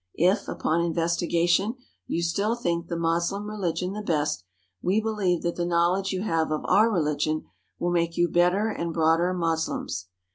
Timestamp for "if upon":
0.17-0.79